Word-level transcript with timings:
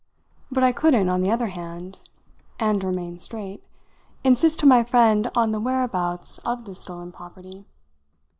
But 0.51 0.63
I 0.63 0.71
couldn't, 0.71 1.09
on 1.09 1.21
the 1.21 1.29
other 1.29 1.49
hand 1.49 1.99
and 2.59 2.83
remain 2.83 3.19
"straight" 3.19 3.61
insist 4.23 4.59
to 4.61 4.65
my 4.65 4.81
friend 4.83 5.29
on 5.35 5.51
the 5.51 5.59
whereabouts 5.59 6.39
of 6.39 6.65
this 6.65 6.81
stolen 6.81 7.11
property. 7.11 7.65